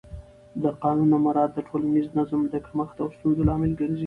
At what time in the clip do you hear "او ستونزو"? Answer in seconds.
3.03-3.47